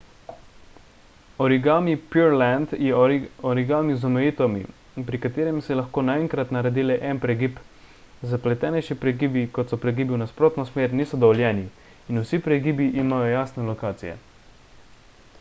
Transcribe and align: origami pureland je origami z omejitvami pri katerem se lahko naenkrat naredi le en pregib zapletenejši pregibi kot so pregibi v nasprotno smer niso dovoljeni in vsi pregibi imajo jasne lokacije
origami 1.47 1.91
pureland 2.13 2.67
je 2.85 2.91
origami 3.51 3.91
z 3.99 4.03
omejitvami 4.09 4.61
pri 5.09 5.17
katerem 5.25 5.57
se 5.67 5.77
lahko 5.79 6.03
naenkrat 6.07 6.55
naredi 6.57 6.85
le 6.87 6.95
en 7.11 7.19
pregib 7.27 7.59
zapletenejši 8.33 8.97
pregibi 9.05 9.43
kot 9.59 9.67
so 9.75 9.81
pregibi 9.85 10.13
v 10.19 10.21
nasprotno 10.23 10.65
smer 10.71 10.97
niso 11.03 11.21
dovoljeni 11.27 11.67
in 12.11 12.23
vsi 12.25 12.43
pregibi 12.49 12.91
imajo 13.05 13.29
jasne 13.37 13.71
lokacije 13.71 14.17